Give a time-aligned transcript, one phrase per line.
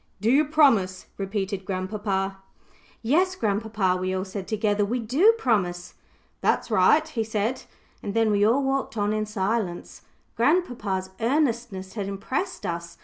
[0.19, 2.39] "Do you promise?" repeated grandpapa.
[3.03, 5.93] "Yes, grandpapa," we all said together, "we do promise."
[6.41, 7.65] "That's right," he said,
[8.01, 10.01] and then we all walked on in silence.
[10.35, 12.97] Grandpapa's earnestness had impressed us.